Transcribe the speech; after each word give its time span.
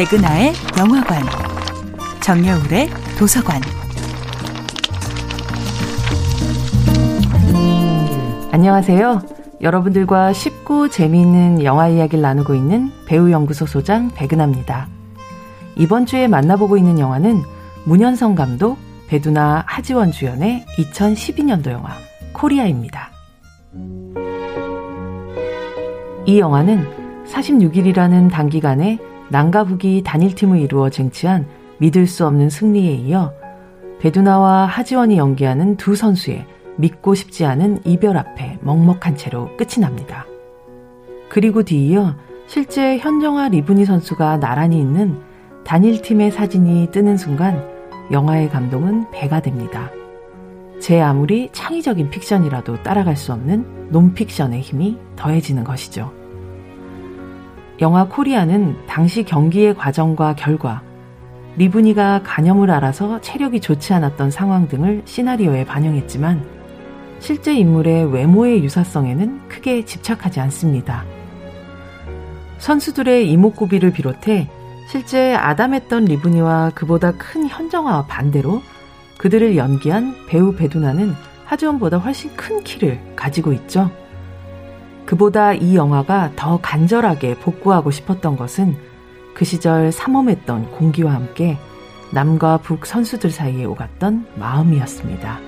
백은하의 0.00 0.54
영화관, 0.78 1.22
정여울의 2.22 2.88
도서관. 3.18 3.60
안녕하세요. 8.50 9.20
여러분들과 9.60 10.32
쉽고 10.32 10.88
재미있는 10.88 11.62
영화 11.64 11.88
이야기를 11.88 12.22
나누고 12.22 12.54
있는 12.54 12.90
배우연구소 13.04 13.66
소장 13.66 14.10
백은하입니다. 14.14 14.88
이번 15.76 16.06
주에 16.06 16.28
만나보고 16.28 16.78
있는 16.78 16.98
영화는 16.98 17.42
문현성 17.84 18.36
감독, 18.36 18.78
배두나 19.06 19.64
하지원 19.66 20.12
주연의 20.12 20.64
2012년도 20.78 21.72
영화 21.72 21.90
코리아입니다. 22.32 23.10
이 26.24 26.38
영화는 26.38 26.86
46일이라는 27.26 28.30
단기간에 28.30 29.09
남과 29.30 29.64
북이 29.64 30.02
단일팀을 30.04 30.58
이루어 30.58 30.90
쟁취한 30.90 31.46
믿을 31.78 32.06
수 32.06 32.26
없는 32.26 32.50
승리에 32.50 32.92
이어 32.94 33.32
배두나와 34.00 34.66
하지원이 34.66 35.16
연기하는 35.16 35.76
두 35.76 35.94
선수의 35.94 36.46
믿고 36.76 37.14
싶지 37.14 37.44
않은 37.44 37.80
이별 37.84 38.16
앞에 38.16 38.58
먹먹한 38.62 39.16
채로 39.16 39.56
끝이 39.56 39.80
납니다. 39.80 40.26
그리고 41.28 41.62
뒤이어 41.62 42.16
실제 42.46 42.98
현정아 42.98 43.48
리브니 43.48 43.84
선수가 43.84 44.38
나란히 44.38 44.80
있는 44.80 45.20
단일팀의 45.64 46.32
사진이 46.32 46.88
뜨는 46.90 47.16
순간 47.16 47.64
영화의 48.10 48.50
감동은 48.50 49.10
배가 49.12 49.40
됩니다. 49.40 49.90
제 50.80 51.00
아무리 51.00 51.50
창의적인 51.52 52.10
픽션이라도 52.10 52.82
따라갈 52.82 53.16
수 53.16 53.32
없는 53.32 53.90
논픽션의 53.90 54.60
힘이 54.62 54.98
더해지는 55.14 55.62
것이죠. 55.62 56.19
영화 57.80 58.06
코리아는 58.06 58.76
당시 58.86 59.24
경기의 59.24 59.74
과정과 59.74 60.34
결과, 60.34 60.82
리브니가 61.56 62.22
간염을 62.24 62.70
알아서 62.70 63.20
체력이 63.22 63.60
좋지 63.60 63.94
않았던 63.94 64.30
상황 64.30 64.68
등을 64.68 65.02
시나리오에 65.06 65.64
반영했지만 65.64 66.44
실제 67.20 67.54
인물의 67.54 68.12
외모의 68.12 68.62
유사성에는 68.64 69.48
크게 69.48 69.86
집착하지 69.86 70.40
않습니다. 70.40 71.04
선수들의 72.58 73.30
이목구비를 73.30 73.92
비롯해 73.92 74.50
실제 74.86 75.34
아담했던 75.34 76.04
리브니와 76.04 76.72
그보다 76.74 77.12
큰 77.12 77.48
현정아와 77.48 78.06
반대로 78.06 78.60
그들을 79.16 79.56
연기한 79.56 80.14
배우 80.26 80.54
배두나는 80.54 81.14
하지원보다 81.46 81.96
훨씬 81.98 82.34
큰 82.36 82.62
키를 82.62 83.00
가지고 83.16 83.52
있죠. 83.54 83.90
그보다 85.10 85.54
이 85.54 85.74
영화가 85.74 86.34
더 86.36 86.60
간절하게 86.62 87.34
복구하고 87.40 87.90
싶었던 87.90 88.36
것은 88.36 88.76
그 89.34 89.44
시절 89.44 89.90
삼엄했던 89.90 90.70
공기와 90.70 91.12
함께 91.12 91.58
남과 92.12 92.58
북 92.58 92.86
선수들 92.86 93.32
사이에 93.32 93.64
오갔던 93.64 94.26
마음이었습니다. 94.36 95.40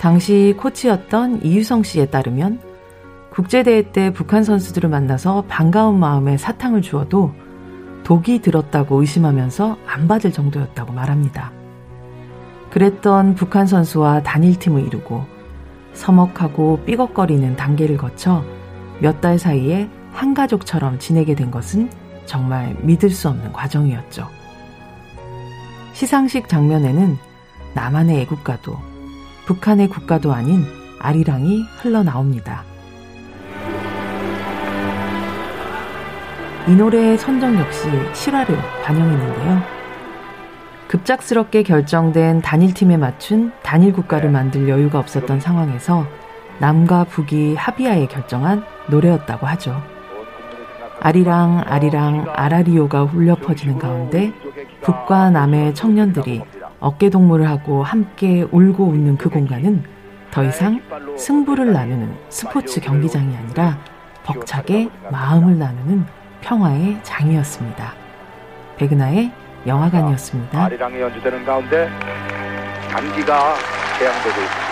당시 0.00 0.52
코치였던 0.58 1.44
이유성 1.44 1.84
씨에 1.84 2.06
따르면 2.06 2.58
국제대회 3.30 3.92
때 3.92 4.12
북한 4.12 4.42
선수들을 4.42 4.90
만나서 4.90 5.44
반가운 5.46 6.00
마음에 6.00 6.36
사탕을 6.36 6.82
주어도 6.82 7.32
독이 8.02 8.40
들었다고 8.40 9.00
의심하면서 9.00 9.76
안 9.86 10.08
받을 10.08 10.32
정도였다고 10.32 10.92
말합니다. 10.92 11.52
그랬던 12.70 13.36
북한 13.36 13.68
선수와 13.68 14.24
단일팀을 14.24 14.84
이루고 14.88 15.37
서먹하고 15.94 16.80
삐걱거리는 16.84 17.56
단계를 17.56 17.96
거쳐 17.96 18.44
몇 19.00 19.20
달 19.20 19.38
사이에 19.38 19.88
한 20.12 20.34
가족처럼 20.34 20.98
지내게 20.98 21.34
된 21.34 21.50
것은 21.50 21.90
정말 22.26 22.76
믿을 22.82 23.10
수 23.10 23.28
없는 23.28 23.52
과정이었죠. 23.52 24.28
시상식 25.92 26.48
장면에는 26.48 27.16
남한의 27.74 28.20
애국가도 28.22 28.76
북한의 29.46 29.88
국가도 29.88 30.32
아닌 30.32 30.64
아리랑이 31.00 31.62
흘러나옵니다. 31.80 32.64
이 36.66 36.72
노래의 36.72 37.16
선정 37.18 37.58
역시 37.58 37.88
실화를 38.14 38.56
반영했는데요. 38.84 39.77
급작스럽게 40.88 41.62
결정된 41.62 42.40
단일팀에 42.40 42.96
맞춘 42.96 43.52
단일 43.62 43.92
국가를 43.92 44.30
만들 44.30 44.68
여유가 44.68 44.98
없었던 44.98 45.38
상황에서 45.38 46.06
남과 46.58 47.04
북이 47.04 47.54
합의하에 47.54 48.06
결정한 48.06 48.64
노래였다고 48.88 49.46
하죠. 49.46 49.80
아리랑 51.00 51.62
아리랑 51.66 52.26
아라리오가 52.34 53.04
울려 53.04 53.36
퍼지는 53.36 53.78
가운데 53.78 54.32
북과 54.80 55.30
남의 55.30 55.74
청년들이 55.74 56.42
어깨 56.80 57.10
동무를 57.10 57.48
하고 57.48 57.82
함께 57.84 58.42
울고 58.50 58.84
웃는 58.84 59.18
그 59.18 59.28
공간은 59.28 59.84
더 60.30 60.44
이상 60.44 60.80
승부를 61.16 61.72
나누는 61.72 62.14
스포츠 62.28 62.80
경기장이 62.80 63.36
아니라 63.36 63.78
벅차게 64.24 64.90
마음을 65.10 65.58
나누는 65.58 66.04
평화의 66.40 66.98
장이었습니다. 67.02 67.92
백은하의 68.76 69.32
영화관이었습니다. 69.66 70.64
아리랑이 70.64 71.00
연주되는 71.00 71.44
가운데 71.44 71.90
장기가 72.90 73.54
개양되고 73.98 74.40
있습니다. 74.40 74.67